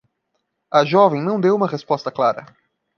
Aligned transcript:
A 0.71 0.83
jovem 0.83 1.21
não 1.23 1.39
deu 1.39 1.55
uma 1.55 1.67
resposta 1.67 2.09
clara. 2.11 2.47